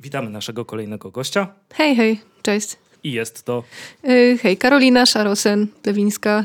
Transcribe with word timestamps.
Witamy 0.00 0.30
naszego 0.30 0.64
kolejnego 0.64 1.10
gościa. 1.10 1.54
Hej, 1.74 1.96
hej, 1.96 2.20
cześć. 2.42 2.76
I 3.04 3.12
jest 3.12 3.42
to 3.42 3.62
Yy, 4.02 4.38
hej, 4.38 4.56
Karolina 4.56 5.04
Szarosen-Lewińska. 5.04 6.44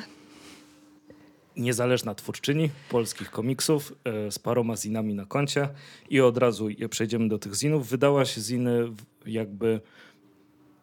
niezależna 1.57 2.15
twórczyni 2.15 2.69
polskich 2.89 3.31
komiksów 3.31 3.93
e, 4.03 4.31
z 4.31 4.39
paroma 4.39 4.75
zinami 4.75 5.13
na 5.13 5.25
koncie. 5.25 5.69
I 6.09 6.21
od 6.21 6.37
razu 6.37 6.67
przejdziemy 6.89 7.27
do 7.27 7.39
tych 7.39 7.55
zinów. 7.55 7.87
Wydałaś 7.89 8.35
ziny 8.35 8.91
jakby 9.25 9.81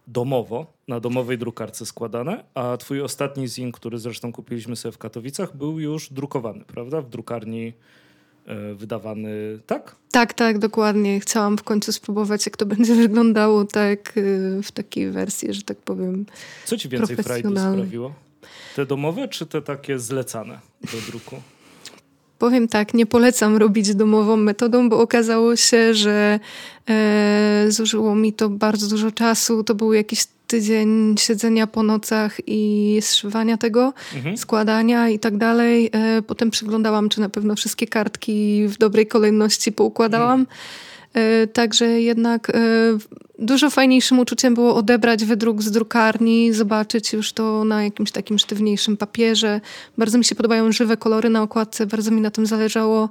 domowo, 0.06 0.66
na 0.88 1.00
domowej 1.00 1.38
drukarce 1.38 1.86
składane, 1.86 2.44
a 2.54 2.76
twój 2.76 3.00
ostatni 3.02 3.48
zin, 3.48 3.72
który 3.72 3.98
zresztą 3.98 4.32
kupiliśmy 4.32 4.76
sobie 4.76 4.92
w 4.92 4.98
Katowicach, 4.98 5.56
był 5.56 5.80
już 5.80 6.12
drukowany, 6.12 6.64
prawda? 6.64 7.00
W 7.00 7.08
drukarni 7.08 7.72
wydawany, 8.74 9.58
tak? 9.66 9.96
Tak, 10.10 10.34
tak, 10.34 10.58
dokładnie. 10.58 11.20
Chciałam 11.20 11.58
w 11.58 11.62
końcu 11.62 11.92
spróbować, 11.92 12.46
jak 12.46 12.56
to 12.56 12.66
będzie 12.66 12.94
wyglądało 13.06 13.64
tak 13.64 14.16
yy, 14.16 14.62
w 14.62 14.72
takiej 14.72 15.10
wersji, 15.10 15.54
że 15.54 15.62
tak 15.62 15.78
powiem. 15.78 16.26
Co 16.64 16.76
ci 16.76 16.88
więcej 16.88 17.16
Profesjonalny. 17.16 17.78
sprawiło? 17.78 18.14
Te 18.76 18.86
domowe, 18.86 19.28
czy 19.28 19.46
te 19.46 19.62
takie 19.62 19.98
zlecane 19.98 20.58
do 20.92 21.10
druku? 21.10 21.36
Powiem 22.38 22.68
tak, 22.68 22.94
nie 22.94 23.06
polecam 23.06 23.56
robić 23.56 23.94
domową 23.94 24.36
metodą, 24.36 24.88
bo 24.88 25.00
okazało 25.00 25.56
się, 25.56 25.94
że 25.94 26.40
e, 26.88 27.66
zużyło 27.68 28.14
mi 28.14 28.32
to 28.32 28.48
bardzo 28.48 28.88
dużo 28.88 29.12
czasu. 29.12 29.64
To 29.64 29.74
był 29.74 29.92
jakiś 29.92 30.26
tydzień 30.48 31.14
siedzenia 31.18 31.66
po 31.66 31.82
nocach 31.82 32.36
i 32.46 32.98
zszywania 33.00 33.56
tego, 33.56 33.92
Mhm. 34.16 34.36
składania 34.38 35.08
i 35.08 35.18
tak 35.18 35.36
dalej. 35.36 35.90
E, 35.92 36.22
potem 36.22 36.50
przyglądałam, 36.50 37.08
czy 37.08 37.20
na 37.20 37.28
pewno 37.28 37.54
wszystkie 37.56 37.86
kartki 37.86 38.66
w 38.68 38.78
dobrej 38.78 39.06
kolejności 39.06 39.72
poukładałam. 39.72 40.46
E, 41.14 41.46
Także 41.46 41.86
jednak 42.00 42.50
e, 42.50 42.54
dużo 43.38 43.70
fajniejszym 43.70 44.18
uczuciem 44.18 44.54
było 44.54 44.74
odebrać 44.76 45.24
wydruk 45.24 45.62
z 45.62 45.70
drukarni, 45.70 46.52
zobaczyć 46.52 47.12
już 47.12 47.32
to 47.32 47.64
na 47.64 47.84
jakimś 47.84 48.10
takim 48.10 48.38
sztywniejszym 48.38 48.96
papierze. 48.96 49.60
Bardzo 49.98 50.18
mi 50.18 50.24
się 50.24 50.34
podobają 50.34 50.72
żywe 50.72 50.96
kolory 50.96 51.30
na 51.30 51.42
okładce, 51.42 51.86
bardzo 51.86 52.10
mi 52.10 52.20
na 52.20 52.30
tym 52.30 52.46
zależało, 52.46 53.08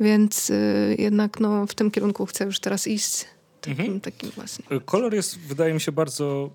więc 0.00 0.52
jednak 0.98 1.40
no, 1.40 1.66
w 1.66 1.74
tym 1.74 1.90
kierunku 1.90 2.26
chcę 2.26 2.44
już 2.44 2.60
teraz 2.60 2.86
iść. 2.86 3.24
Takim, 3.66 3.84
Mhm. 3.84 4.00
takim 4.00 4.30
właśnie. 4.30 4.64
Kolor 4.84 5.14
jest, 5.14 5.38
wydaje 5.38 5.74
mi 5.74 5.80
się, 5.80 5.92
bardzo 5.92 6.50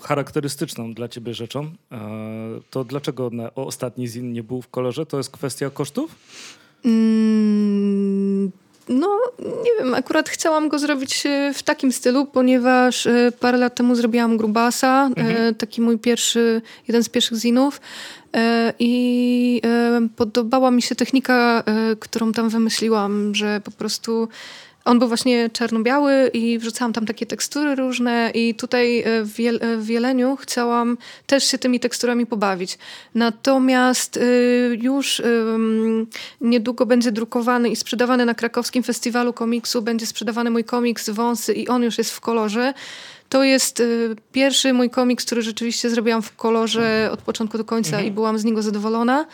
charakterystyczną 0.00 0.94
dla 0.94 1.08
ciebie 1.08 1.34
rzeczą. 1.34 1.70
E, 1.92 1.98
To 2.70 2.84
dlaczego 2.84 3.30
na, 3.32 3.54
ostatni 3.54 4.08
zin 4.08 4.32
nie 4.32 4.42
był 4.42 4.62
w 4.62 4.68
kolorze? 4.68 5.06
To 5.06 5.16
jest 5.16 5.30
kwestia 5.30 5.70
kosztów? 5.70 6.14
Mm, 6.84 8.50
No, 8.88 9.18
nie 9.64 9.70
wiem, 9.78 9.94
akurat 9.94 10.28
chciałam 10.28 10.68
go 10.68 10.78
zrobić 10.78 11.26
e, 11.26 11.52
w 11.54 11.62
takim 11.62 11.92
stylu, 11.92 12.26
ponieważ 12.26 13.06
e, 13.06 13.32
parę 13.40 13.58
lat 13.58 13.74
temu 13.74 13.94
zrobiłam 13.94 14.36
Grubasa, 14.36 15.10
e, 15.16 15.54
taki 15.54 15.80
mój 15.80 15.98
pierwszy, 15.98 16.62
jeden 16.88 17.02
z 17.04 17.08
pierwszych 17.08 17.38
zinów. 17.38 17.80
I 18.78 19.62
podobała 20.16 20.70
mi 20.70 20.82
się 20.82 20.94
technika, 20.94 21.64
którą 22.00 22.32
tam 22.32 22.48
wymyśliłam, 22.48 23.34
że 23.34 23.60
po 23.64 23.70
prostu 23.70 24.28
on 24.84 24.98
był 24.98 25.08
właśnie 25.08 25.50
czarno-biały 25.50 26.30
i 26.32 26.58
wrzucałam 26.58 26.92
tam 26.92 27.06
takie 27.06 27.26
tekstury 27.26 27.74
różne 27.74 28.30
i 28.34 28.54
tutaj 28.54 28.98
e, 29.00 29.24
w, 29.24 29.34
Jel- 29.38 29.64
e, 29.64 29.76
w 29.76 29.88
Jeleniu 29.88 30.36
chciałam 30.40 30.98
też 31.26 31.44
się 31.44 31.58
tymi 31.58 31.80
teksturami 31.80 32.26
pobawić. 32.26 32.78
Natomiast 33.14 34.16
y, 34.16 34.78
już 34.82 35.22
niedługo 36.40 36.86
będzie 36.86 37.12
drukowany 37.12 37.68
i 37.68 37.76
sprzedawany 37.76 38.26
na 38.26 38.34
krakowskim 38.34 38.82
festiwalu 38.82 39.32
komiksu, 39.32 39.82
będzie 39.82 40.06
sprzedawany 40.06 40.50
mój 40.50 40.64
komiks 40.64 41.10
Wąsy 41.10 41.52
i 41.52 41.68
on 41.68 41.82
już 41.82 41.98
jest 41.98 42.10
w 42.10 42.20
kolorze. 42.20 42.74
To 43.28 43.44
jest 43.44 43.82
pierwszy 44.32 44.72
mój 44.72 44.90
komiks, 44.90 45.24
który 45.24 45.42
rzeczywiście 45.42 45.90
zrobiłam 45.90 46.22
w 46.22 46.36
kolorze 46.36 47.08
od 47.12 47.22
początku 47.22 47.58
do 47.58 47.64
końca 47.64 48.00
i 48.00 48.10
byłam 48.10 48.38
z 48.38 48.44
niego 48.44 48.62
zadowolona. 48.62 49.26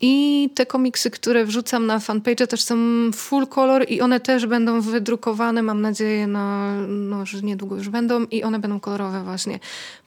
I 0.00 0.48
te 0.54 0.66
komiksy, 0.66 1.10
które 1.10 1.44
wrzucam 1.44 1.86
na 1.86 2.00
fanpage 2.00 2.46
też 2.46 2.62
są 2.62 2.76
full 3.14 3.46
color 3.46 3.84
i 3.88 4.00
one 4.00 4.20
też 4.20 4.46
będą 4.46 4.80
wydrukowane, 4.80 5.62
mam 5.62 5.80
nadzieję, 5.80 6.26
na, 6.26 6.76
no, 6.88 7.26
że 7.26 7.42
niedługo 7.42 7.76
już 7.76 7.88
będą 7.88 8.24
i 8.24 8.42
one 8.42 8.58
będą 8.58 8.80
kolorowe 8.80 9.22
właśnie. 9.22 9.58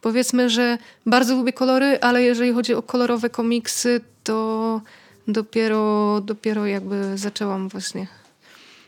Powiedzmy, 0.01 0.49
że 0.49 0.77
bardzo 1.05 1.35
lubię 1.35 1.53
kolory, 1.53 1.99
ale 2.01 2.23
jeżeli 2.23 2.53
chodzi 2.53 2.73
o 2.73 2.81
kolorowe 2.81 3.29
komiksy, 3.29 4.01
to 4.23 4.81
dopiero, 5.27 6.21
dopiero 6.21 6.65
jakby 6.65 7.17
zaczęłam 7.17 7.69
właśnie. 7.69 8.07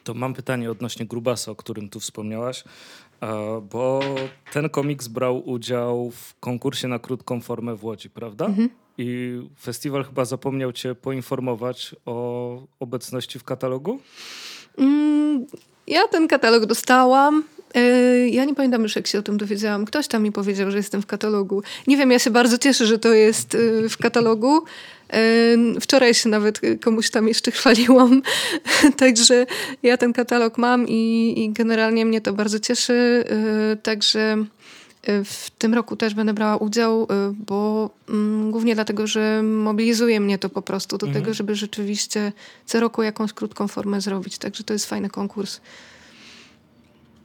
To 0.03 0.13
mam 0.13 0.33
pytanie 0.33 0.71
odnośnie 0.71 1.05
Grubasa, 1.05 1.51
o 1.51 1.55
którym 1.55 1.89
tu 1.89 1.99
wspomniałaś, 1.99 2.63
e, 3.21 3.61
bo 3.71 3.99
ten 4.53 4.69
komiks 4.69 5.07
brał 5.07 5.49
udział 5.49 6.11
w 6.11 6.39
konkursie 6.39 6.87
na 6.87 6.99
krótką 6.99 7.41
formę 7.41 7.75
w 7.75 7.85
Łodzi, 7.85 8.09
prawda? 8.09 8.47
I 8.97 9.39
festiwal 9.61 10.03
chyba 10.03 10.25
zapomniał 10.25 10.71
cię 10.71 10.95
poinformować 10.95 11.95
o 12.05 12.61
obecności 12.79 13.39
w 13.39 13.43
katalogu? 13.43 13.99
Mm, 14.77 15.45
ja 15.87 16.07
ten 16.07 16.27
katalog 16.27 16.65
dostałam. 16.65 17.43
Yy, 17.75 18.29
Ja 18.29 18.45
nie 18.45 18.55
pamiętam 18.55 18.83
już, 18.83 18.95
jak 18.95 19.07
się 19.07 19.19
o 19.19 19.21
tym 19.21 19.37
dowiedziałam. 19.37 19.85
Ktoś 19.85 20.07
tam 20.07 20.23
mi 20.23 20.31
powiedział, 20.31 20.71
że 20.71 20.77
jestem 20.77 21.01
w 21.01 21.05
katalogu. 21.05 21.63
Nie 21.87 21.97
wiem, 21.97 22.11
ja 22.11 22.19
się 22.19 22.29
bardzo 22.29 22.57
cieszę, 22.57 22.85
że 22.85 22.99
to 22.99 23.13
jest 23.13 23.53
yy, 23.53 23.89
w 23.89 23.97
katalogu. 23.97 24.63
Yy, 25.13 25.81
Wczoraj 25.81 26.13
się 26.13 26.29
nawet 26.29 26.61
komuś 26.81 27.09
tam 27.09 27.27
jeszcze 27.27 27.51
chwaliłam. 27.51 28.21
Także 28.97 29.45
ja 29.83 29.97
ten 29.97 30.13
katalog 30.13 30.57
mam 30.57 30.87
i, 30.87 31.33
i 31.37 31.49
generalnie 31.49 32.05
mnie 32.05 32.21
to 32.21 32.33
bardzo 32.33 32.59
cieszy. 32.59 33.23
Także 33.83 34.45
w 35.25 35.49
tym 35.49 35.73
roku 35.73 35.95
też 35.95 36.13
będę 36.13 36.33
brała 36.33 36.57
udział, 36.57 36.99
yy, 36.99 37.33
bo 37.47 37.89
mm, 38.09 38.51
głównie 38.51 38.75
dlatego, 38.75 39.07
że 39.07 39.43
mobilizuje 39.43 40.19
mnie 40.19 40.37
to 40.37 40.49
po 40.49 40.61
prostu 40.61 40.97
do 40.97 41.07
tego, 41.13 41.33
żeby 41.33 41.55
rzeczywiście 41.55 42.31
co 42.65 42.79
roku 42.79 43.03
jakąś 43.03 43.33
krótką 43.33 43.67
formę 43.67 44.01
zrobić. 44.01 44.37
Także 44.37 44.63
to 44.63 44.73
jest 44.73 44.85
fajny 44.85 45.09
konkurs. 45.09 45.61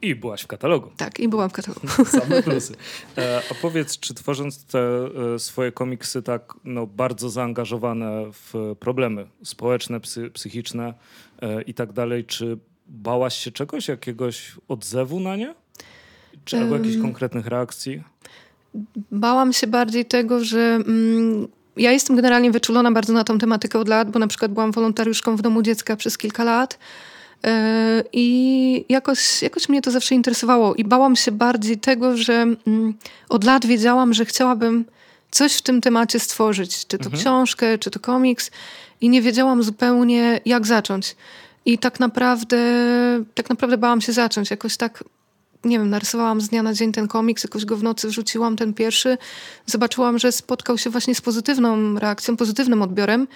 I 0.01 0.15
byłaś 0.15 0.41
w 0.41 0.47
katalogu. 0.47 0.91
Tak, 0.97 1.19
i 1.19 1.27
byłam 1.27 1.49
w 1.49 1.53
katalogu. 1.53 1.87
Same 2.05 2.43
plusy. 2.43 2.75
E, 3.17 3.41
a 3.51 3.53
powiedz, 3.53 3.99
czy 3.99 4.13
tworząc 4.13 4.65
te 4.65 4.79
e, 5.35 5.39
swoje 5.39 5.71
komiksy 5.71 6.21
tak 6.21 6.53
no, 6.63 6.87
bardzo 6.87 7.29
zaangażowane 7.29 8.31
w 8.31 8.75
problemy 8.79 9.27
społeczne, 9.43 9.99
psy, 9.99 10.31
psychiczne 10.31 10.93
e, 11.41 11.61
i 11.61 11.73
tak 11.73 11.93
dalej, 11.93 12.25
czy 12.25 12.57
bałaś 12.87 13.37
się 13.37 13.51
czegoś, 13.51 13.87
jakiegoś 13.87 14.55
odzewu 14.67 15.19
na 15.19 15.35
nie? 15.35 15.55
Czy 16.45 16.57
albo 16.57 16.77
jakichś 16.77 16.97
konkretnych 17.01 17.47
reakcji? 17.47 18.03
Bałam 19.11 19.53
się 19.53 19.67
bardziej 19.67 20.05
tego, 20.05 20.43
że 20.43 20.59
mm, 20.59 21.47
ja 21.77 21.91
jestem 21.91 22.15
generalnie 22.15 22.51
wyczulona 22.51 22.91
bardzo 22.91 23.13
na 23.13 23.23
tą 23.23 23.37
tematykę 23.37 23.79
od 23.79 23.87
lat, 23.87 24.11
bo 24.11 24.19
na 24.19 24.27
przykład 24.27 24.51
byłam 24.51 24.71
wolontariuszką 24.71 25.35
w 25.35 25.41
domu 25.41 25.61
dziecka 25.61 25.95
przez 25.95 26.17
kilka 26.17 26.43
lat. 26.43 26.79
Yy, 27.43 27.51
I 28.13 28.85
jakoś, 28.89 29.41
jakoś 29.41 29.69
mnie 29.69 29.81
to 29.81 29.91
zawsze 29.91 30.15
interesowało. 30.15 30.75
I 30.75 30.83
bałam 30.83 31.15
się 31.15 31.31
bardziej 31.31 31.77
tego, 31.77 32.17
że 32.17 32.33
mm, 32.67 32.93
od 33.29 33.43
lat 33.43 33.65
wiedziałam, 33.65 34.13
że 34.13 34.25
chciałabym 34.25 34.85
coś 35.31 35.55
w 35.55 35.61
tym 35.61 35.81
temacie 35.81 36.19
stworzyć. 36.19 36.87
Czy 36.87 36.97
to 36.97 37.09
książkę, 37.09 37.77
czy 37.77 37.91
to 37.91 37.99
komiks. 37.99 38.51
I 39.01 39.09
nie 39.09 39.21
wiedziałam 39.21 39.63
zupełnie, 39.63 40.41
jak 40.45 40.67
zacząć. 40.67 41.15
I 41.65 41.77
tak 41.77 41.99
naprawdę, 41.99 42.57
tak 43.33 43.49
naprawdę 43.49 43.77
bałam 43.77 44.01
się 44.01 44.13
zacząć. 44.13 44.51
Jakoś 44.51 44.77
tak 44.77 45.03
nie 45.65 45.79
wiem, 45.79 45.89
narysowałam 45.89 46.41
z 46.41 46.49
dnia 46.49 46.63
na 46.63 46.73
dzień 46.73 46.91
ten 46.91 47.07
komiks, 47.07 47.43
jakoś 47.43 47.65
go 47.65 47.77
w 47.77 47.83
nocy 47.83 48.07
wrzuciłam, 48.07 48.55
ten 48.55 48.73
pierwszy. 48.73 49.17
Zobaczyłam, 49.65 50.19
że 50.19 50.31
spotkał 50.31 50.77
się 50.77 50.89
właśnie 50.89 51.15
z 51.15 51.21
pozytywną 51.21 51.99
reakcją, 51.99 52.37
pozytywnym 52.37 52.81
odbiorem 52.81 53.27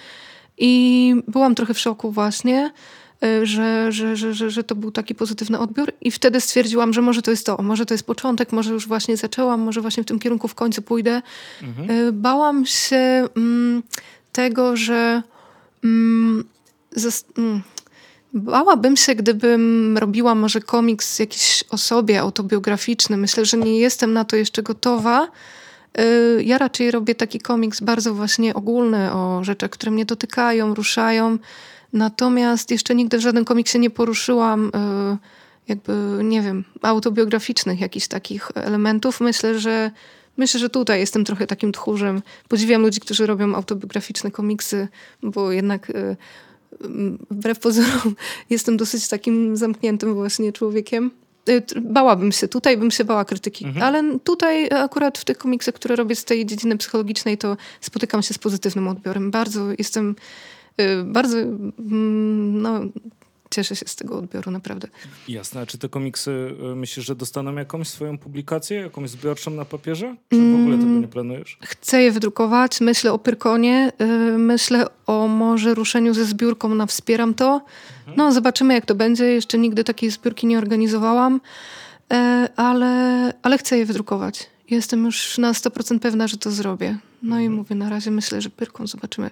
i 0.58 1.14
byłam 1.28 1.54
trochę 1.54 1.74
w 1.74 1.78
szoku 1.78 2.12
właśnie, 2.12 2.72
y, 3.24 3.46
że, 3.46 3.92
że, 3.92 4.16
że, 4.16 4.34
że, 4.34 4.50
że 4.50 4.64
to 4.64 4.74
był 4.74 4.90
taki 4.90 5.14
pozytywny 5.14 5.58
odbiór 5.58 5.92
i 6.00 6.10
wtedy 6.10 6.40
stwierdziłam, 6.40 6.92
że 6.92 7.02
może 7.02 7.22
to 7.22 7.30
jest 7.30 7.46
to, 7.46 7.62
może 7.62 7.86
to 7.86 7.94
jest 7.94 8.06
początek, 8.06 8.52
może 8.52 8.72
już 8.72 8.88
właśnie 8.88 9.16
zaczęłam, 9.16 9.60
może 9.60 9.80
właśnie 9.80 10.02
w 10.02 10.06
tym 10.06 10.18
kierunku 10.18 10.48
w 10.48 10.54
końcu 10.54 10.82
pójdę. 10.82 11.22
Y, 11.90 12.12
Bałam 12.12 12.66
się 12.66 13.28
mm, 13.36 13.82
tego, 14.32 14.76
że 14.76 15.22
mm, 15.84 16.44
zas- 16.96 17.24
mm, 17.38 17.62
Bałabym 18.36 18.96
się, 18.96 19.14
gdybym 19.14 19.98
robiła 19.98 20.34
może 20.34 20.60
komiks 20.60 21.18
jakiś 21.18 21.64
o 21.70 21.78
sobie, 21.78 22.20
autobiograficzny. 22.20 23.16
Myślę, 23.16 23.44
że 23.44 23.56
nie 23.56 23.78
jestem 23.78 24.12
na 24.12 24.24
to 24.24 24.36
jeszcze 24.36 24.62
gotowa. 24.62 25.28
Y, 26.00 26.42
Ja 26.44 26.58
raczej 26.58 26.90
robię 26.90 27.14
taki 27.14 27.38
komiks 27.40 27.80
bardzo 27.80 28.14
właśnie 28.14 28.54
ogólny 28.54 29.12
o 29.12 29.44
rzeczach, 29.44 29.70
które 29.70 29.92
mnie 29.92 30.04
dotykają, 30.04 30.74
ruszają. 30.74 31.38
Natomiast 31.92 32.70
jeszcze 32.70 32.94
nigdy 32.94 33.18
w 33.18 33.20
żadnym 33.20 33.44
komiksie 33.44 33.78
nie 33.78 33.90
poruszyłam 33.90 34.68
y, 34.68 34.70
jakby, 35.68 35.92
nie 36.22 36.42
wiem, 36.42 36.64
autobiograficznych 36.82 37.80
jakichś 37.80 38.06
takich 38.06 38.50
elementów. 38.54 39.20
Myślę, 39.20 39.58
że 39.58 39.90
Myślę, 40.36 40.60
że 40.60 40.70
tutaj 40.70 41.00
jestem 41.00 41.24
trochę 41.24 41.46
takim 41.46 41.72
tchórzem. 41.72 42.22
Podziwiam 42.48 42.82
ludzi, 42.82 43.00
którzy 43.00 43.26
robią 43.26 43.54
autobiograficzne 43.54 44.30
komiksy, 44.30 44.88
bo 45.22 45.52
jednak 45.52 45.90
y, 45.90 46.16
wbrew 47.30 47.58
pozorom 47.58 48.16
jestem 48.50 48.76
dosyć 48.76 49.08
takim 49.08 49.56
zamkniętym 49.56 50.14
właśnie 50.14 50.52
człowiekiem. 50.52 51.10
Y, 51.48 51.62
bałabym 51.80 52.32
się, 52.32 52.48
tutaj 52.48 52.76
bym 52.76 52.90
się 52.90 53.04
bała 53.04 53.24
krytyki, 53.24 53.64
mhm. 53.64 53.82
ale 53.82 54.18
tutaj 54.18 54.68
akurat 54.70 55.18
w 55.18 55.24
tych 55.24 55.38
komiksach, 55.38 55.74
które 55.74 55.96
robię 55.96 56.16
z 56.16 56.24
tej 56.24 56.46
dziedziny 56.46 56.76
psychologicznej, 56.76 57.38
to 57.38 57.56
spotykam 57.80 58.22
się 58.22 58.34
z 58.34 58.38
pozytywnym 58.38 58.88
odbiorem. 58.88 59.30
Bardzo 59.30 59.66
jestem, 59.78 60.16
y, 60.80 61.04
bardzo 61.04 61.38
mm, 61.38 62.62
no, 62.62 62.80
cieszę 63.50 63.76
się 63.76 63.88
z 63.88 63.96
tego 63.96 64.18
odbioru, 64.18 64.50
naprawdę. 64.50 64.88
Jasne. 65.28 65.60
A 65.60 65.66
czy 65.66 65.78
te 65.78 65.88
komiksy 65.88 66.30
y, 66.72 66.76
myślisz, 66.76 67.06
że 67.06 67.14
dostaną 67.14 67.56
jakąś 67.56 67.88
swoją 67.88 68.18
publikację, 68.18 68.76
jakąś 68.76 69.10
zbiorczą 69.10 69.50
na 69.50 69.64
papierze? 69.64 70.16
Czy 70.30 70.52
w 70.52 70.54
ogóle 70.54 70.78
tego 70.78 70.90
nie 70.90 71.08
planujesz? 71.08 71.58
Chcę 71.62 72.02
je 72.02 72.12
wydrukować, 72.12 72.80
myślę 72.80 73.12
o 73.12 73.18
Pyrkonie, 73.18 73.92
myślę 74.38 74.86
o 75.06 75.28
może 75.28 75.74
ruszeniu 75.74 76.14
ze 76.14 76.24
zbiórką 76.24 76.74
na 76.74 76.86
Wspieram 76.86 77.34
to. 77.34 77.64
No, 78.16 78.32
zobaczymy 78.32 78.74
jak 78.74 78.86
to 78.86 78.94
będzie. 78.94 79.24
Jeszcze 79.24 79.58
nigdy 79.58 79.84
takiej 79.84 80.10
zbiórki 80.10 80.46
nie 80.46 80.58
organizowałam, 80.58 81.40
e, 82.12 82.48
ale, 82.56 83.32
ale 83.42 83.58
chcę 83.58 83.78
je 83.78 83.86
wydrukować. 83.86 84.50
Jestem 84.70 85.04
już 85.04 85.38
na 85.38 85.52
100% 85.52 85.98
pewna, 85.98 86.28
że 86.28 86.36
to 86.36 86.50
zrobię. 86.50 86.98
No 87.22 87.40
i 87.40 87.44
mhm. 87.44 87.52
mówię, 87.52 87.74
na 87.74 87.90
razie 87.90 88.10
myślę, 88.10 88.40
że 88.40 88.50
Pyrką 88.50 88.86
zobaczymy. 88.86 89.30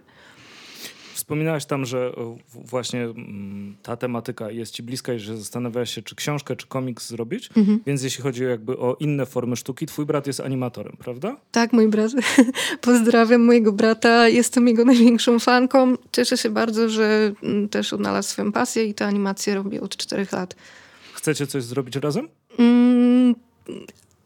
Wspominałaś 1.25 1.65
tam, 1.67 1.85
że 1.85 2.13
właśnie 2.55 3.03
mm, 3.03 3.77
ta 3.83 3.97
tematyka 3.97 4.51
jest 4.51 4.73
ci 4.73 4.83
bliska 4.83 5.13
i 5.13 5.19
że 5.19 5.37
zastanawiałaś 5.37 5.95
się, 5.95 6.03
czy 6.03 6.15
książkę, 6.15 6.57
czy 6.57 6.67
komiks 6.67 7.09
zrobić. 7.09 7.51
Mhm. 7.57 7.81
Więc 7.87 8.03
jeśli 8.03 8.23
chodzi 8.23 8.43
jakby 8.43 8.79
o 8.79 8.97
inne 9.01 9.27
formy 9.27 9.57
sztuki, 9.57 9.87
twój 9.87 10.07
brat 10.07 10.27
jest 10.27 10.41
animatorem, 10.41 10.97
prawda? 10.99 11.37
Tak, 11.53 11.73
mój 11.73 11.89
brat. 11.89 12.13
Pozdrawiam 12.81 13.45
mojego 13.45 13.73
brata. 13.73 14.29
Jestem 14.29 14.69
jego 14.69 14.85
największą 14.85 15.39
fanką. 15.39 15.95
Cieszę 16.13 16.37
się 16.37 16.51
bardzo, 16.51 16.89
że 16.89 17.33
mm, 17.43 17.69
też 17.69 17.93
odnalazł 17.93 18.29
swoją 18.29 18.53
pasję 18.53 18.85
i 18.85 18.95
tę 18.95 19.07
animację 19.07 19.55
robi 19.55 19.81
od 19.81 19.97
czterech 19.97 20.33
lat. 20.33 20.57
Chcecie 21.15 21.47
coś 21.47 21.65
zrobić 21.65 21.97
razem? 21.97 22.29
Mm, 22.59 23.35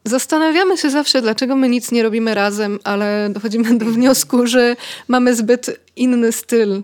Zastanawiamy 0.09 0.77
się 0.77 0.89
zawsze, 0.89 1.21
dlaczego 1.21 1.55
my 1.55 1.69
nic 1.69 1.91
nie 1.91 2.03
robimy 2.03 2.33
razem, 2.33 2.79
ale 2.83 3.29
dochodzimy 3.31 3.77
do 3.77 3.85
wniosku, 3.85 4.47
że 4.47 4.75
mamy 5.07 5.35
zbyt 5.35 5.79
inny 5.95 6.31
styl. 6.31 6.81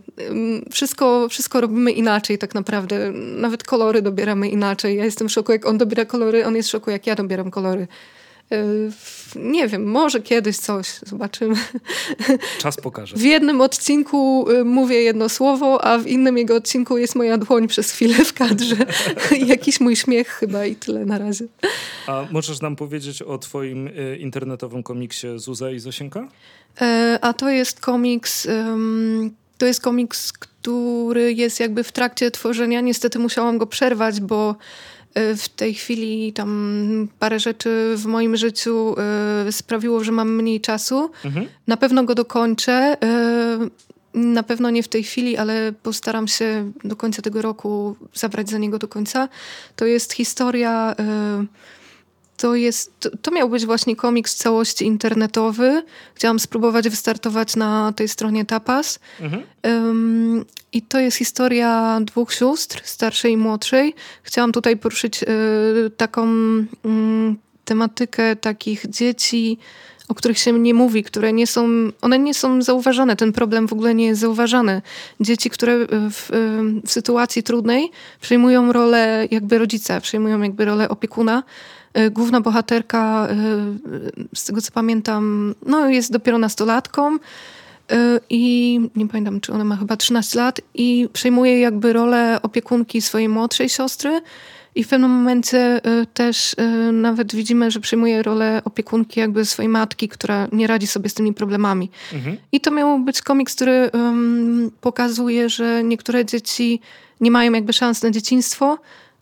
Wszystko, 0.71 1.29
wszystko 1.29 1.61
robimy 1.61 1.91
inaczej 1.91 2.37
tak 2.37 2.55
naprawdę. 2.55 3.11
Nawet 3.15 3.63
kolory 3.63 4.01
dobieramy 4.01 4.49
inaczej. 4.49 4.97
Ja 4.97 5.05
jestem 5.05 5.29
w 5.29 5.31
szoku, 5.31 5.51
jak 5.51 5.65
on 5.65 5.77
dobiera 5.77 6.05
kolory, 6.05 6.45
on 6.45 6.55
jest 6.55 6.69
w 6.69 6.71
szoku, 6.71 6.91
jak 6.91 7.07
ja 7.07 7.15
dobieram 7.15 7.51
kolory. 7.51 7.87
Y, 8.53 8.91
nie 9.35 9.67
wiem, 9.67 9.85
może 9.85 10.21
kiedyś 10.21 10.57
coś, 10.57 10.87
zobaczymy. 11.05 11.55
Czas 12.57 12.75
pokaże. 12.75 13.17
W 13.17 13.21
jednym 13.21 13.61
odcinku 13.61 14.51
y, 14.51 14.63
mówię 14.63 15.01
jedno 15.01 15.29
słowo, 15.29 15.85
a 15.85 15.97
w 15.97 16.07
innym 16.07 16.37
jego 16.37 16.55
odcinku 16.55 16.97
jest 16.97 17.15
moja 17.15 17.37
dłoń 17.37 17.67
przez 17.67 17.91
chwilę 17.91 18.25
w 18.25 18.33
kadrze. 18.33 18.75
Jakiś 19.47 19.79
mój 19.79 19.95
śmiech 19.95 20.27
chyba 20.27 20.65
i 20.65 20.75
tyle 20.75 21.05
na 21.05 21.17
razie. 21.17 21.45
A 22.07 22.27
możesz 22.31 22.61
nam 22.61 22.75
powiedzieć 22.75 23.21
o 23.21 23.37
twoim 23.37 23.87
y, 23.87 24.17
internetowym 24.19 24.83
komiksie 24.83 25.27
Zuza 25.35 25.71
i 25.71 25.79
Zosienka? 25.79 26.27
E, 26.81 27.19
a 27.21 27.33
to 27.33 27.49
jest 27.49 27.79
komiks... 27.79 28.47
To 29.57 29.65
jest 29.65 29.81
komiks, 29.81 30.33
który 30.33 31.33
jest 31.33 31.59
jakby 31.59 31.83
w 31.83 31.91
trakcie 31.91 32.31
tworzenia. 32.31 32.81
Niestety 32.81 33.19
musiałam 33.19 33.57
go 33.57 33.67
przerwać, 33.67 34.21
bo 34.21 34.55
w 35.15 35.49
tej 35.49 35.73
chwili 35.73 36.33
tam 36.33 37.07
parę 37.19 37.39
rzeczy 37.39 37.93
w 37.97 38.05
moim 38.05 38.37
życiu 38.37 38.95
y, 39.47 39.51
sprawiło, 39.51 40.03
że 40.03 40.11
mam 40.11 40.35
mniej 40.35 40.61
czasu. 40.61 41.11
Mhm. 41.25 41.47
Na 41.67 41.77
pewno 41.77 42.03
go 42.03 42.15
dokończę. 42.15 42.97
Y, 43.63 43.85
na 44.13 44.43
pewno 44.43 44.69
nie 44.69 44.83
w 44.83 44.87
tej 44.87 45.03
chwili, 45.03 45.37
ale 45.37 45.73
postaram 45.83 46.27
się 46.27 46.71
do 46.83 46.95
końca 46.95 47.21
tego 47.21 47.41
roku 47.41 47.95
zabrać 48.13 48.49
za 48.49 48.57
niego 48.57 48.79
do 48.79 48.87
końca. 48.87 49.29
To 49.75 49.85
jest 49.85 50.13
historia 50.13 50.95
to 52.37 52.55
jest, 52.55 52.99
to, 52.99 53.09
to, 53.21 53.31
miał 53.31 53.49
być 53.49 53.65
właśnie 53.65 53.95
komiks 53.95 54.35
w 54.35 54.37
całości 54.37 54.85
internetowy. 54.85 55.83
Chciałam 56.13 56.39
spróbować 56.39 56.89
wystartować 56.89 57.55
na 57.55 57.93
tej 57.95 58.07
stronie 58.07 58.45
Tapas. 58.45 58.99
Mhm. 59.21 59.43
Um, 59.63 60.45
I 60.73 60.81
to 60.81 60.99
jest 60.99 61.17
historia 61.17 61.99
dwóch 62.01 62.33
sióstr, 62.33 62.81
starszej 62.83 63.31
i 63.31 63.37
młodszej. 63.37 63.95
Chciałam 64.23 64.51
tutaj 64.51 64.77
poruszyć 64.77 65.23
y, 65.23 65.27
taką 65.97 66.27
y, 66.27 66.65
tematykę 67.65 68.35
takich 68.35 68.89
dzieci, 68.89 69.57
o 70.07 70.15
których 70.15 70.39
się 70.39 70.53
nie 70.53 70.73
mówi, 70.73 71.03
które 71.03 71.33
nie 71.33 71.47
są, 71.47 71.67
one 72.01 72.19
nie 72.19 72.33
są 72.33 72.61
zauważane. 72.61 73.15
Ten 73.15 73.33
problem 73.33 73.67
w 73.67 73.73
ogóle 73.73 73.95
nie 73.95 74.05
jest 74.05 74.21
zauważany. 74.21 74.81
Dzieci, 75.19 75.49
które 75.49 75.85
w, 75.89 76.29
w 76.85 76.91
sytuacji 76.91 77.43
trudnej 77.43 77.91
przejmują 78.21 78.73
rolę 78.73 79.27
jakby 79.31 79.57
rodzica, 79.57 80.01
przejmują 80.01 80.41
jakby 80.41 80.65
rolę 80.65 80.89
opiekuna 80.89 81.43
główna 82.11 82.41
bohaterka, 82.41 83.27
e, 83.29 83.35
z 84.35 84.45
tego 84.45 84.61
co 84.61 84.71
pamiętam, 84.71 85.55
no 85.65 85.89
jest 85.89 86.11
dopiero 86.11 86.37
nastolatką 86.37 87.15
e, 87.15 87.17
i 88.29 88.79
nie 88.95 89.07
pamiętam, 89.07 89.41
czy 89.41 89.53
ona 89.53 89.63
ma 89.63 89.75
chyba 89.75 89.97
13 89.97 90.39
lat 90.39 90.61
i 90.73 91.09
przejmuje 91.13 91.59
jakby 91.59 91.93
rolę 91.93 92.39
opiekunki 92.41 93.01
swojej 93.01 93.29
młodszej 93.29 93.69
siostry 93.69 94.21
i 94.75 94.83
w 94.83 94.87
pewnym 94.87 95.11
momencie 95.11 95.81
też 96.13 96.55
nawet 96.93 97.35
widzimy, 97.35 97.71
że 97.71 97.79
przejmuje 97.79 98.23
rolę 98.23 98.61
opiekunki 98.65 99.19
jakby 99.19 99.45
swojej 99.45 99.69
matki, 99.69 100.09
która 100.09 100.47
nie 100.51 100.67
radzi 100.67 100.87
sobie 100.87 101.09
z 101.09 101.13
tymi 101.13 101.33
problemami. 101.33 101.89
Mhm. 102.13 102.37
I 102.51 102.61
to 102.61 102.71
miał 102.71 102.99
być 102.99 103.21
komiks, 103.21 103.55
który 103.55 103.89
um, 103.93 104.71
pokazuje, 104.81 105.49
że 105.49 105.83
niektóre 105.83 106.25
dzieci 106.25 106.79
nie 107.21 107.31
mają 107.31 107.53
jakby 107.53 107.73
szans 107.73 108.03
na 108.03 108.11
dzieciństwo, 108.11 108.77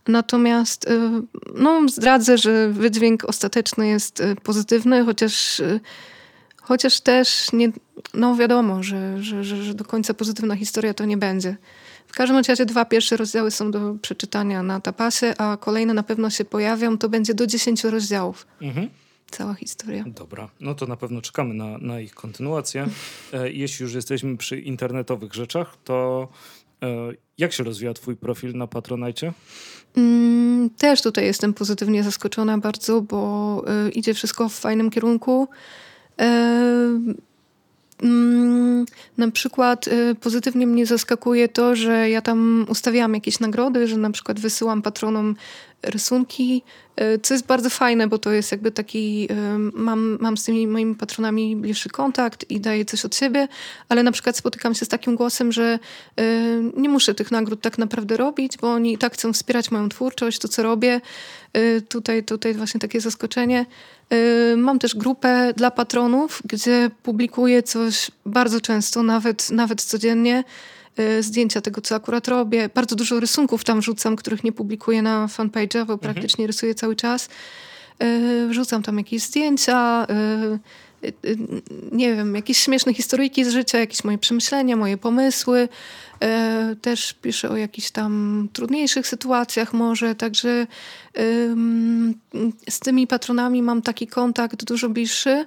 Natomiast 0.08 0.90
y, 0.90 1.00
no, 1.54 1.88
zdradzę, 1.88 2.38
że 2.38 2.68
wydźwięk 2.68 3.24
ostateczny 3.24 3.88
jest 3.88 4.20
y, 4.20 4.36
pozytywny, 4.42 5.04
chociaż, 5.04 5.60
y, 5.60 5.80
chociaż 6.62 7.00
też 7.00 7.52
nie, 7.52 7.72
no 8.14 8.36
wiadomo, 8.36 8.82
że, 8.82 9.22
że, 9.22 9.44
że, 9.44 9.62
że 9.62 9.74
do 9.74 9.84
końca 9.84 10.14
pozytywna 10.14 10.56
historia 10.56 10.94
to 10.94 11.04
nie 11.04 11.16
będzie. 11.16 11.56
W 12.06 12.16
każdym 12.16 12.42
razie 12.48 12.66
dwa 12.66 12.84
pierwsze 12.84 13.16
rozdziały 13.16 13.50
są 13.50 13.70
do 13.70 13.94
przeczytania 14.02 14.62
na 14.62 14.80
tapasie, 14.80 15.34
a 15.38 15.56
kolejne 15.56 15.94
na 15.94 16.02
pewno 16.02 16.30
się 16.30 16.44
pojawią. 16.44 16.98
To 16.98 17.08
będzie 17.08 17.34
do 17.34 17.46
dziesięciu 17.46 17.90
rozdziałów. 17.90 18.46
Mhm. 18.62 18.88
Cała 19.30 19.54
historia. 19.54 20.04
Dobra, 20.06 20.48
no 20.60 20.74
to 20.74 20.86
na 20.86 20.96
pewno 20.96 21.20
czekamy 21.22 21.54
na, 21.54 21.78
na 21.78 22.00
ich 22.00 22.14
kontynuację. 22.14 22.86
E, 23.32 23.50
jeśli 23.50 23.82
już 23.82 23.94
jesteśmy 23.94 24.36
przy 24.36 24.60
internetowych 24.60 25.34
rzeczach, 25.34 25.76
to 25.84 26.28
jak 27.38 27.52
się 27.52 27.64
rozwija 27.64 27.94
twój 27.94 28.16
profil 28.16 28.56
na 28.56 28.66
Patronite? 28.66 29.32
Mm, 29.96 30.70
też 30.70 31.02
tutaj 31.02 31.24
jestem 31.24 31.54
pozytywnie 31.54 32.02
zaskoczona 32.02 32.58
bardzo, 32.58 33.00
bo 33.00 33.64
y, 33.86 33.90
idzie 33.90 34.14
wszystko 34.14 34.48
w 34.48 34.54
fajnym 34.54 34.90
kierunku. 34.90 35.48
E, 36.20 36.24
mm, 38.02 38.86
na 39.18 39.30
przykład 39.30 39.88
pozytywnie 40.20 40.66
mnie 40.66 40.86
zaskakuje 40.86 41.48
to, 41.48 41.76
że 41.76 42.10
ja 42.10 42.22
tam 42.22 42.66
ustawiałam 42.68 43.14
jakieś 43.14 43.40
nagrody, 43.40 43.86
że 43.86 43.96
na 43.96 44.10
przykład 44.10 44.40
wysyłam 44.40 44.82
patronom 44.82 45.36
rysunki, 45.84 46.62
e, 46.96 47.18
co 47.18 47.34
jest 47.34 47.46
bardzo 47.46 47.70
fajne, 47.70 48.06
bo 48.06 48.18
to 48.18 48.32
jest 48.32 48.52
jakby 48.52 48.70
taki, 48.70 49.28
e, 49.30 49.58
mam, 49.58 50.18
mam 50.20 50.36
z 50.36 50.44
tymi 50.44 50.66
moimi 50.66 50.94
patronami 50.94 51.56
bliższy 51.56 51.88
kontakt 51.88 52.50
i 52.50 52.60
daję 52.60 52.84
coś 52.84 53.04
od 53.04 53.16
siebie, 53.16 53.48
ale 53.88 54.02
na 54.02 54.12
przykład 54.12 54.36
spotykam 54.36 54.74
się 54.74 54.84
z 54.84 54.88
takim 54.88 55.16
głosem, 55.16 55.52
że 55.52 55.78
e, 56.16 56.24
nie 56.76 56.88
muszę 56.88 57.14
tych 57.14 57.30
nagród 57.30 57.60
tak 57.60 57.78
naprawdę 57.78 58.16
robić, 58.16 58.56
bo 58.58 58.72
oni 58.72 58.98
tak 58.98 59.14
chcą 59.14 59.32
wspierać 59.32 59.70
moją 59.70 59.88
twórczość, 59.88 60.38
to 60.38 60.48
co 60.48 60.62
robię. 60.62 61.00
Tutaj, 61.88 62.24
tutaj 62.24 62.54
właśnie 62.54 62.80
takie 62.80 63.00
zaskoczenie. 63.00 63.66
Mam 64.56 64.78
też 64.78 64.94
grupę 64.96 65.52
dla 65.56 65.70
patronów, 65.70 66.42
gdzie 66.44 66.90
publikuję 67.02 67.62
coś 67.62 68.10
bardzo 68.26 68.60
często, 68.60 69.02
nawet, 69.02 69.50
nawet 69.50 69.82
codziennie. 69.82 70.44
Y, 70.98 71.22
zdjęcia 71.22 71.60
tego, 71.60 71.80
co 71.80 71.94
akurat 71.94 72.28
robię. 72.28 72.68
Bardzo 72.74 72.96
dużo 72.96 73.20
rysunków 73.20 73.64
tam 73.64 73.80
wrzucam, 73.80 74.16
których 74.16 74.44
nie 74.44 74.52
publikuję 74.52 75.02
na 75.02 75.26
fanpage'a, 75.26 75.86
bo 75.86 75.92
mhm. 75.92 75.98
praktycznie 75.98 76.46
rysuję 76.46 76.74
cały 76.74 76.96
czas. 76.96 77.28
Y, 78.02 78.48
wrzucam 78.48 78.82
tam 78.82 78.98
jakieś 78.98 79.22
zdjęcia, 79.22 80.06
y, 80.10 80.58
nie 81.92 82.16
wiem, 82.16 82.34
jakieś 82.34 82.58
śmieszne 82.58 82.94
historyjki 82.94 83.44
z 83.44 83.48
życia, 83.48 83.78
jakieś 83.78 84.04
moje 84.04 84.18
przemyślenia, 84.18 84.76
moje 84.76 84.96
pomysły. 84.96 85.68
Też 86.82 87.14
piszę 87.22 87.50
o 87.50 87.56
jakichś 87.56 87.90
tam 87.90 88.48
trudniejszych 88.52 89.06
sytuacjach 89.06 89.72
może, 89.72 90.14
także 90.14 90.66
z 92.68 92.80
tymi 92.80 93.06
patronami 93.06 93.62
mam 93.62 93.82
taki 93.82 94.06
kontakt 94.06 94.64
dużo 94.64 94.88
bliższy. 94.88 95.46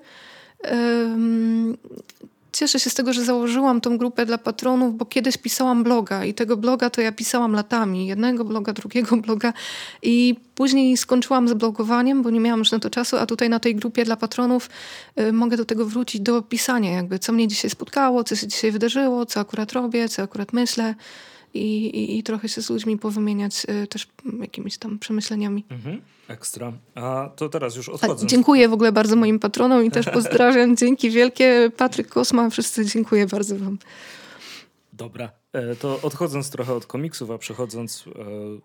Cieszę 2.58 2.80
się 2.80 2.90
z 2.90 2.94
tego, 2.94 3.14
że 3.14 3.24
założyłam 3.24 3.82
tą 3.82 3.98
grupę 3.98 4.26
dla 4.26 4.38
patronów, 4.38 4.98
bo 4.98 5.06
kiedyś 5.06 5.38
pisałam 5.38 5.84
bloga 5.84 6.26
i 6.26 6.34
tego 6.34 6.58
bloga 6.58 6.90
to 6.90 7.02
ja 7.02 7.12
pisałam 7.12 7.54
latami. 7.54 8.08
Jednego 8.08 8.46
bloga, 8.46 8.74
drugiego 8.74 9.18
bloga 9.28 9.54
i 10.02 10.36
później 10.56 10.98
skończyłam 10.98 11.48
z 11.48 11.54
blogowaniem, 11.54 12.24
bo 12.24 12.30
nie 12.30 12.40
miałam 12.40 12.60
już 12.60 12.72
na 12.72 12.80
to 12.80 12.90
czasu, 12.90 13.18
a 13.18 13.26
tutaj 13.26 13.50
na 13.50 13.60
tej 13.60 13.76
grupie 13.76 14.06
dla 14.06 14.16
patronów 14.16 14.70
y, 15.20 15.34
mogę 15.34 15.58
do 15.58 15.66
tego 15.66 15.86
wrócić, 15.86 16.22
do 16.22 16.42
pisania 16.42 16.92
jakby, 16.92 17.20
co 17.20 17.34
mnie 17.34 17.48
dzisiaj 17.48 17.72
spotkało, 17.72 18.24
co 18.24 18.36
się 18.36 18.48
dzisiaj 18.48 18.72
wydarzyło, 18.72 19.26
co 19.26 19.40
akurat 19.40 19.72
robię, 19.72 20.10
co 20.10 20.22
akurat 20.22 20.54
myślę. 20.54 20.96
I, 21.54 21.86
i, 21.86 22.18
i 22.18 22.24
trochę 22.24 22.50
się 22.50 22.62
z 22.62 22.70
ludźmi 22.70 22.98
powymieniać 22.98 23.66
y, 23.84 23.88
też 23.88 24.08
jakimiś 24.42 24.78
tam 24.78 25.00
przemyśleniami. 25.00 25.66
Mhm. 25.70 26.02
Ekstra. 26.28 26.74
A 26.96 27.30
to 27.36 27.50
teraz 27.50 27.76
już 27.76 27.90
odchodzę. 27.90 28.28
dziękuję 28.28 28.70
w 28.70 28.74
ogóle 28.74 28.92
bardzo 28.92 29.16
moim 29.16 29.40
patronom 29.40 29.86
i 29.86 29.92
też 29.92 30.10
pozdrawiam. 30.10 30.76
Dzięki 30.82 31.10
wielkie. 31.10 31.72
Patryk 31.78 32.08
Kosma, 32.08 32.50
wszyscy 32.50 32.86
dziękuję 32.86 33.28
bardzo 33.28 33.56
wam. 33.56 33.78
Dobra. 34.94 35.32
E, 35.54 35.76
to 35.76 36.00
odchodząc 36.02 36.50
trochę 36.50 36.74
od 36.74 36.86
komiksów, 36.86 37.32
a 37.32 37.38
przechodząc, 37.38 38.06
e, 38.08 38.12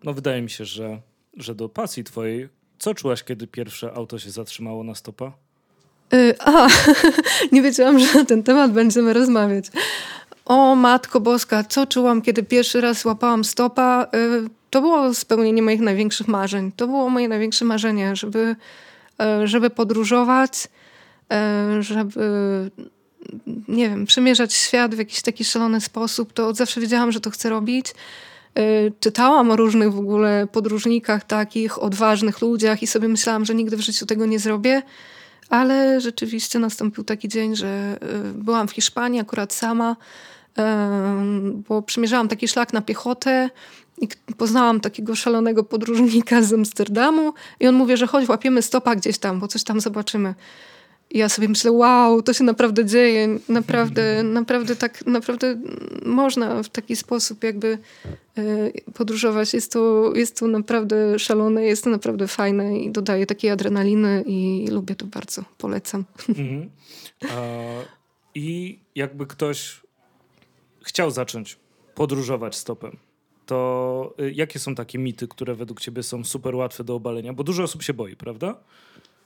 no 0.05 0.15
wydaje 0.15 0.43
mi 0.43 0.51
się, 0.51 0.65
że, 0.65 1.01
że 1.37 1.55
do 1.55 1.69
pasji 1.69 2.05
twojej, 2.05 2.49
co 2.79 2.95
czułaś, 2.95 3.25
kiedy 3.25 3.47
pierwsze 3.47 3.93
auto 3.93 4.19
się 4.19 4.31
zatrzymało 4.31 4.85
na 4.85 4.95
stopa? 4.95 5.33
Yy, 6.13 6.35
a, 6.39 6.69
nie 7.53 7.63
wiedziałam, 7.63 7.99
że 7.99 8.15
na 8.15 8.25
ten 8.25 8.43
temat 8.43 8.73
będziemy 8.73 9.13
rozmawiać. 9.13 9.67
O 10.53 10.75
Matko 10.75 11.21
Boska, 11.21 11.65
co 11.65 11.87
czułam, 11.87 12.23
kiedy 12.23 12.43
pierwszy 12.43 12.81
raz 12.81 13.05
łapałam 13.05 13.45
stopa? 13.45 14.07
Yy, 14.13 14.49
to 14.71 14.81
było 14.81 15.15
spełnienie 15.15 15.63
moich 15.63 15.81
największych 15.81 16.29
marzeń. 16.29 16.73
To 16.73 16.87
było 16.87 17.11
moje 17.11 17.29
największe 17.29 17.65
marzenie, 17.65 18.17
żeby, 18.17 18.57
yy, 19.19 19.47
żeby 19.47 19.71
podróżować, 19.71 20.69
yy, 21.31 21.83
żeby 21.83 22.21
nie 23.69 23.91
wiem, 23.91 24.05
przemierzać 24.05 24.55
świat 24.55 24.95
w 24.95 24.99
jakiś 24.99 25.23
taki 25.23 25.45
szalony 25.45 25.81
sposób. 25.81 26.33
To 26.33 26.49
od 26.49 26.57
zawsze 26.57 26.81
wiedziałam, 26.81 27.13
że 27.13 27.21
to 27.21 27.31
chcę 27.31 27.51
robić. 27.51 27.95
Czytałam 29.01 29.51
o 29.51 29.57
różnych 29.57 29.93
w 29.93 29.99
ogóle 29.99 30.47
podróżnikach, 30.53 31.25
takich 31.25 31.83
odważnych 31.83 32.41
ludziach 32.41 32.83
i 32.83 32.87
sobie 32.87 33.09
myślałam, 33.09 33.45
że 33.45 33.55
nigdy 33.55 33.77
w 33.77 33.81
życiu 33.81 34.07
tego 34.07 34.27
nie 34.27 34.39
zrobię. 34.39 34.83
Ale 35.53 36.01
rzeczywiście 36.01 36.59
nastąpił 36.59 37.05
taki 37.05 37.29
dzień, 37.29 37.57
że 37.57 37.99
y, 38.03 38.35
byłam 38.35 38.69
w 38.69 38.71
Hiszpanii 38.71 39.21
akurat 39.21 39.53
sama, 39.53 39.97
bo 41.69 41.83
przemierzałam 41.83 42.29
taki 42.29 42.49
szlak 42.49 42.73
na 42.73 42.83
piechotę 42.83 43.51
i 44.01 44.09
poznałam 44.37 44.81
takiego 44.81 45.15
szalonego 45.15 45.65
podróżnika 45.65 46.43
z 46.43 46.53
Amsterdamu 46.53 47.33
i 47.61 47.67
on 47.67 47.75
mówi, 47.75 47.97
że 47.97 48.07
chodź, 48.07 48.29
łapiemy 48.29 48.63
stopa 48.63 48.97
gdzieś 48.97 49.19
tam, 49.19 49.41
bo 49.41 49.49
coś 49.49 49.65
tam 49.65 49.81
zobaczymy. 49.81 50.35
I 51.11 51.19
ja 51.19 51.29
sobie 51.29 51.49
myślę, 51.49 51.73
wow, 51.73 52.23
to 52.23 52.33
się 52.33 52.45
naprawdę 52.45 52.85
dzieje, 52.85 53.39
naprawdę, 53.49 54.23
naprawdę 54.41 54.77
tak, 54.77 55.07
naprawdę 55.07 55.61
można 56.07 56.63
w 56.63 56.69
taki 56.69 56.97
sposób 56.97 57.45
jakby 57.45 57.79
y, 58.39 58.73
podróżować. 58.95 59.55
Jest 59.55 59.73
to, 59.73 60.13
jest 60.15 60.39
to 60.39 60.47
naprawdę 60.47 61.19
szalone, 61.19 61.65
jest 61.65 61.85
to 61.85 61.91
naprawdę 61.91 62.29
fajne 62.29 62.79
i 62.79 62.91
dodaje 62.91 63.27
takiej 63.27 63.51
adrenaliny 63.51 64.25
i 64.27 64.69
lubię 64.71 64.95
to 64.95 65.07
bardzo, 65.07 65.45
polecam. 65.59 66.05
Mhm. 66.29 66.71
I 68.35 68.79
jakby 68.95 69.27
ktoś 69.27 69.81
chciał 70.85 71.11
zacząć 71.11 71.59
podróżować 71.95 72.57
stopem, 72.57 72.97
to 73.47 74.15
y, 74.21 74.33
jakie 74.33 74.59
są 74.59 74.75
takie 74.75 74.99
mity, 74.99 75.29
które 75.29 75.55
według 75.55 75.81
ciebie 75.81 76.03
są 76.03 76.25
super 76.25 76.55
łatwe 76.55 76.85
do 76.85 76.95
obalenia? 76.95 77.33
Bo 77.33 77.45
dużo 77.45 77.63
osób 77.63 77.83
się 77.83 77.95
boi, 77.95 78.17
prawda? 78.17 78.57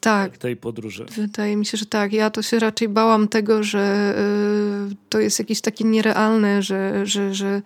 tak. 0.07 0.39
tej 0.39 0.57
podróży. 0.57 1.07
Wydaje 1.17 1.57
mi 1.57 1.67
się, 1.67 1.79
że 1.79 1.87
tak. 1.87 2.13
Ja 2.13 2.31
to 2.31 2.43
się 2.43 2.59
raczej 2.59 2.89
bałam 2.89 3.29
tego, 3.29 3.63
że 3.63 4.15
y, 4.93 4.97
to 5.09 5.21
jest 5.21 5.39
jakieś 5.39 5.61
takie 5.61 5.85
nierealne, 5.85 6.63
że, 6.63 7.07
że, 7.07 7.35
że 7.35 7.63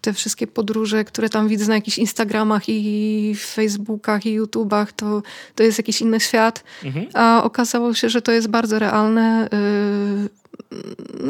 te 0.00 0.12
wszystkie 0.12 0.46
podróże, 0.46 1.04
które 1.04 1.28
tam 1.28 1.48
widzę 1.48 1.68
na 1.68 1.74
jakichś 1.74 1.98
Instagramach 1.98 2.68
i 2.68 3.34
Facebookach 3.38 4.26
i 4.26 4.32
YouTubach, 4.32 4.92
to, 4.92 5.22
to 5.54 5.62
jest 5.62 5.78
jakiś 5.78 6.00
inny 6.00 6.20
świat. 6.20 6.64
Mhm. 6.84 7.06
A 7.14 7.44
okazało 7.44 7.94
się, 7.94 8.08
że 8.08 8.22
to 8.22 8.32
jest 8.32 8.48
bardzo 8.48 8.78
realne. 8.78 9.48
Y, 9.52 10.28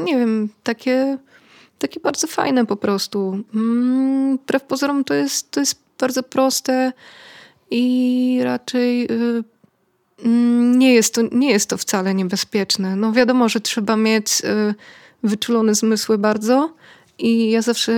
nie 0.04 0.18
wiem, 0.18 0.48
takie, 0.62 1.18
takie 1.78 2.00
bardzo 2.00 2.26
fajne 2.26 2.66
po 2.66 2.76
prostu. 2.76 3.38
Mm, 3.54 4.38
wbrew 4.38 4.62
pozorom 4.62 5.04
to 5.04 5.14
jest, 5.14 5.50
to 5.50 5.60
jest 5.60 5.80
bardzo 5.98 6.22
proste 6.22 6.92
i 7.70 8.40
raczej 8.42 9.12
y, 9.12 9.44
Mm, 10.24 10.78
nie 10.78 10.94
jest 10.94 11.14
to, 11.14 11.22
nie 11.32 11.50
jest 11.50 11.70
to 11.70 11.76
wcale 11.76 12.14
niebezpieczne. 12.14 12.96
No 12.96 13.12
wiadomo, 13.12 13.48
że 13.48 13.60
trzeba 13.60 13.96
mieć 13.96 14.42
y, 14.44 14.74
wyczulone 15.22 15.74
zmysły 15.74 16.18
bardzo 16.18 16.72
i 17.18 17.50
ja 17.50 17.62
zawsze, 17.62 17.92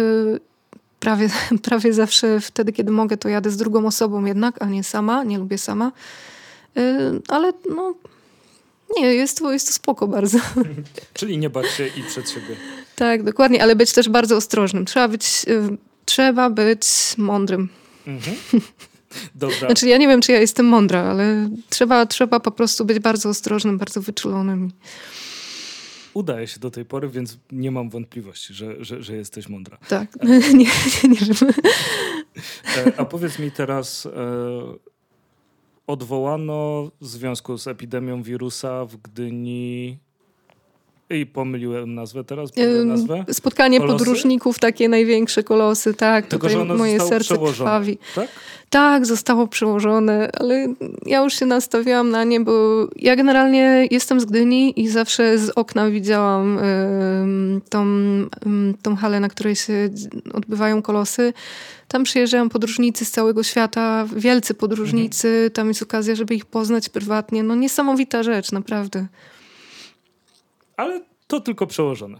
prawie, 1.00 1.28
prawie 1.62 1.92
zawsze 1.92 2.40
wtedy, 2.40 2.73
kiedy 2.73 2.90
mogę, 2.90 3.16
to 3.16 3.28
jadę 3.28 3.50
z 3.50 3.56
drugą 3.56 3.87
osobą 3.87 4.25
jednak, 4.25 4.62
a 4.62 4.66
nie 4.66 4.85
sama, 4.85 5.25
nie 5.25 5.38
lubię 5.38 5.58
sama. 5.58 5.92
Y, 6.78 6.80
ale 7.28 7.52
no, 7.76 7.94
nie, 8.97 9.14
jest 9.14 9.38
to, 9.38 9.52
jest 9.52 9.66
to 9.66 9.73
spoko 9.73 10.09
bardzo. 10.09 10.38
Czyli 11.14 11.38
nie 11.38 11.50
bać 11.50 11.71
się 11.71 11.87
i 11.87 12.02
przed 12.02 12.30
siebie. 12.30 12.57
Tak, 12.97 13.23
dokładnie, 13.23 13.62
ale 13.62 13.76
być 13.76 13.92
też 13.92 14.09
bardzo 14.09 14.37
ostrożnym. 14.37 14.85
Trzeba 14.85 15.09
być, 15.09 15.45
y, 15.49 15.76
trzeba 16.04 16.50
być 16.50 16.87
mądrym. 17.16 17.68
Mhm. 18.07 18.37
Dobra. 19.35 19.59
Znaczy 19.59 19.88
ja 19.88 19.99
nie 19.99 20.09
wiem, 20.09 20.21
czy 20.21 20.33
ja 20.33 20.40
jestem 20.40 20.66
mądra, 20.66 21.02
ale 21.02 21.50
trzeba, 21.68 22.07
trzeba 22.07 22.40
po 22.40 22.50
prostu 22.50 22.85
być 22.85 22.99
bardzo 22.99 23.28
ostrożnym, 23.28 23.78
bardzo 23.78 24.00
wyczulonym. 24.00 24.71
Udaje 26.14 26.47
się 26.47 26.61
do 26.61 26.71
tej 26.71 26.85
pory, 26.85 27.09
więc 27.09 27.38
nie 27.52 27.71
mam 27.71 27.90
wątpliwości, 27.90 28.54
że, 28.54 28.85
że, 28.85 29.02
że 29.02 29.16
jesteś 29.16 29.49
mądra. 29.49 29.78
Tak, 29.88 30.09
e... 30.21 30.26
nie, 30.54 30.71
nie, 31.02 31.09
nie 31.09 31.16
wiem. 31.16 31.52
E, 32.76 32.92
a 32.97 33.04
powiedz 33.04 33.38
mi 33.38 33.50
teraz, 33.50 34.07
e, 34.07 34.11
odwołano 35.88 36.90
w 37.00 37.07
związku 37.07 37.59
z 37.59 37.66
epidemią 37.66 38.23
wirusa 38.23 38.85
w 38.85 38.97
Gdyni 38.97 39.99
i 41.11 41.27
pomyliłem 41.27 41.95
nazwę 41.95 42.25
teraz, 42.25 42.50
nazwę? 42.85 43.25
Spotkanie 43.33 43.79
kolosy? 43.81 43.99
podróżników, 43.99 44.59
takie 44.59 44.88
największe 44.88 45.43
kolosy, 45.43 45.95
tak. 45.95 46.27
Tylko, 46.27 46.49
Tutaj 46.49 46.65
moje 46.65 47.00
serce 47.00 47.38
krwawi. 47.38 47.99
Tak? 48.15 48.29
Tak, 48.71 49.07
zostało 49.07 49.47
przełożone, 49.47 50.31
ale 50.41 50.75
ja 51.07 51.25
już 51.25 51.35
się 51.35 51.47
nastawiałam 51.47 52.11
na 52.11 52.25
nie, 52.25 52.41
bo 52.41 52.87
ja 52.97 53.17
generalnie 53.17 53.88
jestem 53.91 54.21
z 54.21 54.25
Gdyni 54.25 54.81
i 54.81 54.88
zawsze 54.88 55.38
z 55.38 55.50
okna 55.50 55.91
widziałam 55.91 56.59
tą, 57.69 57.87
tą 58.83 58.97
halę, 58.97 59.21
na 59.21 59.29
której 59.29 59.57
się 59.57 59.88
odbywają 60.35 60.83
kolosy. 60.83 61.33
Tam 61.88 62.05
przyjeżdżają 62.05 62.49
podróżnicy 62.49 63.05
z 63.05 63.11
całego 63.11 63.43
świata, 63.43 64.07
wielcy 64.17 64.55
podróżnicy, 64.55 65.29
mhm. 65.29 65.50
tam 65.50 65.69
jest 65.69 65.83
okazja, 65.83 66.15
żeby 66.15 66.35
ich 66.35 66.47
poznać 66.47 66.88
prywatnie. 66.88 67.43
No 67.43 67.55
niesamowita 67.55 68.23
rzecz, 68.23 68.53
naprawdę 68.53 69.07
ale 70.78 71.00
to 71.26 71.40
tylko 71.40 71.66
przełożone. 71.66 72.18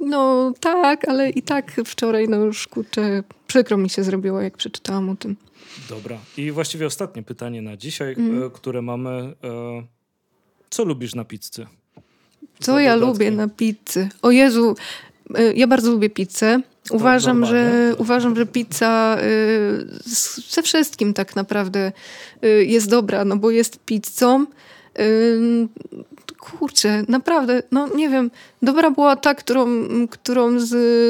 No 0.00 0.52
tak, 0.60 1.08
ale 1.08 1.30
i 1.30 1.42
tak 1.42 1.80
wczoraj, 1.86 2.28
no 2.28 2.36
już 2.36 2.68
kurczę, 2.68 3.22
przykro 3.46 3.76
mi 3.76 3.90
się 3.90 4.04
zrobiło, 4.04 4.40
jak 4.40 4.56
przeczytałam 4.56 5.10
o 5.10 5.16
tym. 5.16 5.36
Dobra. 5.88 6.18
I 6.36 6.52
właściwie 6.52 6.86
ostatnie 6.86 7.22
pytanie 7.22 7.62
na 7.62 7.76
dzisiaj, 7.76 8.14
mm. 8.18 8.50
które 8.50 8.82
mamy. 8.82 9.10
E, 9.10 9.32
co 10.70 10.84
lubisz 10.84 11.14
na 11.14 11.24
pizzy? 11.24 11.66
Co 12.60 12.80
ja 12.80 12.96
lubię 12.96 13.30
na 13.30 13.48
pizzy? 13.48 14.08
O 14.22 14.30
Jezu, 14.30 14.74
e, 15.34 15.52
ja 15.52 15.66
bardzo 15.66 15.90
lubię 15.90 16.10
pizzę. 16.10 16.60
Uważam, 16.90 17.46
że, 17.46 17.94
uważam, 17.98 18.36
że 18.36 18.46
pizza 18.46 19.18
ze 20.48 20.62
wszystkim 20.62 21.14
tak 21.14 21.36
naprawdę 21.36 21.92
jest 22.66 22.90
dobra, 22.90 23.24
no 23.24 23.36
bo 23.36 23.50
jest 23.50 23.84
pizzą 23.84 24.46
kurczę, 26.40 27.04
naprawdę, 27.08 27.62
no 27.70 27.88
nie 27.94 28.08
wiem, 28.08 28.30
dobra 28.62 28.90
była 28.90 29.16
ta, 29.16 29.34
którą, 29.34 29.68
którą 30.10 30.60
z, 30.60 30.68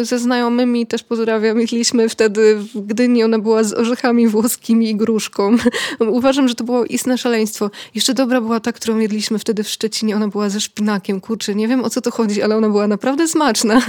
ze 0.09 0.19
znajomymi 0.19 0.87
też 0.87 1.03
pozdrawiam, 1.03 1.61
jedliśmy 1.61 2.09
wtedy 2.09 2.57
w 2.57 2.87
Gdyni, 2.87 3.25
ona 3.25 3.39
była 3.39 3.65
z 3.65 3.73
orzechami 3.73 4.29
włoskimi 4.29 4.91
i 4.91 4.97
gruszką. 4.97 5.57
Uważam, 6.01 6.49
że 6.49 6.55
to 6.55 6.65
było 6.65 6.85
istne 6.85 7.19
szaleństwo. 7.19 7.71
Jeszcze 7.95 8.15
dobra 8.15 8.41
była 8.41 8.61
ta, 8.61 8.73
którą 8.73 8.99
jedliśmy 8.99 9.39
wtedy 9.39 9.65
w 9.65 9.69
Szczecinie, 9.69 10.17
ona 10.17 10.29
była 10.29 10.49
ze 10.49 10.61
szpinakiem, 10.61 11.21
kurczę, 11.21 11.55
nie 11.55 11.69
wiem 11.69 11.85
o 11.85 11.91
co 11.91 12.01
to 12.01 12.11
chodzi, 12.11 12.43
ale 12.43 12.57
ona 12.57 12.69
była 12.69 12.87
naprawdę 12.87 13.29
smaczna. 13.29 13.81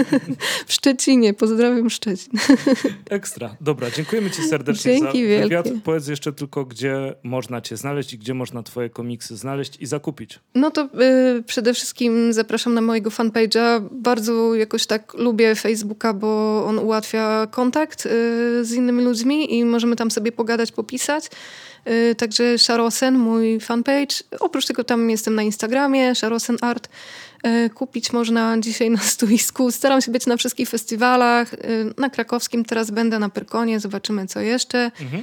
w 0.66 0.72
Szczecinie, 0.72 1.34
pozdrawiam 1.34 1.90
Szczecin. 1.90 2.32
Ekstra, 3.10 3.56
dobra, 3.60 3.90
dziękujemy 3.90 4.30
ci 4.30 4.42
serdecznie 4.42 4.92
Dzięki 4.92 5.22
za 5.22 5.28
wywiad. 5.28 5.50
Wielkie. 5.50 5.80
Powiedz 5.84 6.08
jeszcze 6.08 6.32
tylko, 6.32 6.64
gdzie 6.64 7.14
można 7.22 7.60
cię 7.60 7.76
znaleźć 7.76 8.12
i 8.12 8.18
gdzie 8.18 8.34
można 8.34 8.62
twoje 8.62 8.90
komiksy 8.90 9.36
znaleźć 9.36 9.76
i 9.80 9.86
zakupić. 9.86 10.40
No 10.54 10.70
to 10.70 10.88
y, 11.38 11.42
przede 11.42 11.74
wszystkim 11.74 12.32
zapraszam 12.32 12.74
na 12.74 12.80
mojego 12.96 13.10
fanpage'a. 13.10 13.88
Bardzo 13.90 14.54
jakoś 14.54 14.86
tak 14.86 15.14
lubię 15.14 15.54
Facebooka, 15.54 16.12
bo 16.12 16.64
on 16.66 16.78
ułatwia 16.78 17.46
kontakt 17.50 18.06
y, 18.06 18.64
z 18.64 18.72
innymi 18.72 19.02
ludźmi 19.02 19.58
i 19.58 19.64
możemy 19.64 19.96
tam 19.96 20.10
sobie 20.10 20.32
pogadać, 20.32 20.72
popisać. 20.72 21.30
Y, 21.88 22.14
także 22.14 22.58
Sharosen, 22.58 23.18
mój 23.18 23.60
fanpage. 23.60 24.16
Oprócz 24.40 24.66
tego 24.66 24.84
tam 24.84 25.10
jestem 25.10 25.34
na 25.34 25.42
Instagramie, 25.42 26.14
Sharosen 26.14 26.56
Art. 26.60 26.88
Y, 27.46 27.70
kupić 27.70 28.12
można 28.12 28.56
dzisiaj 28.58 28.90
na 28.90 29.00
stoisku. 29.16 29.70
Staram 29.70 30.00
się 30.00 30.12
być 30.12 30.26
na 30.26 30.36
wszystkich 30.36 30.68
festiwalach. 30.68 31.50
Na 31.98 32.10
krakowskim 32.10 32.64
teraz 32.64 32.90
będę 32.90 33.18
na 33.18 33.28
Pyrkonie, 33.28 33.80
zobaczymy 33.80 34.26
co 34.26 34.40
jeszcze. 34.40 34.90
Mhm. 35.00 35.22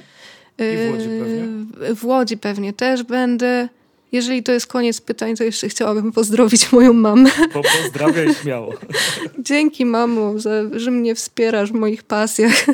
I 0.60 0.64
w 0.78 0.92
Łodzi 0.92 1.10
pewnie? 1.20 1.96
W 1.96 2.06
Łodzi 2.06 2.38
pewnie 2.38 2.74
też 2.74 3.04
będę. 3.04 3.70
Jeżeli 4.14 4.44
to 4.44 4.52
jest 4.52 4.68
koniec 4.68 5.02
pytań, 5.02 5.36
to 5.36 5.44
jeszcze 5.44 5.70
chciałabym 5.70 6.12
pozdrowić 6.12 6.72
moją 6.72 6.94
mamę. 6.94 7.30
Po, 7.54 7.62
pozdrawiaj 7.62 8.34
śmiało. 8.34 8.74
Dzięki 9.40 9.86
mamo, 9.86 10.40
za, 10.40 10.50
że 10.76 10.92
mnie 10.92 11.16
wspierasz 11.16 11.72
w 11.72 11.76
moich 11.76 12.04
pasjach. 12.04 12.66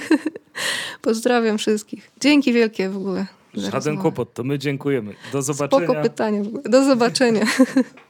Pozdrawiam 1.01 1.58
wszystkich. 1.58 2.12
Dzięki 2.19 2.53
wielkie 2.53 2.89
w 2.89 2.98
ogóle. 2.98 3.25
Żaden 3.53 3.98
kłopot, 3.98 4.34
to 4.34 4.43
my 4.43 4.60
dziękujemy. 4.60 5.13
Do 5.31 5.41
zobaczenia. 5.41 5.86
Spoko 5.86 6.01
pytanie. 6.01 6.43
Do 6.63 6.86
zobaczenia. 6.86 7.46